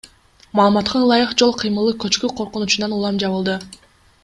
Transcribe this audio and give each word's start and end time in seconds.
Маалыматка 0.59 1.01
ылайык, 1.07 1.35
жол 1.41 1.53
кыймылы 1.59 1.93
көчкү 2.05 2.31
коркунучунан 2.41 2.97
улам 2.99 3.21
жабылды. 3.27 3.61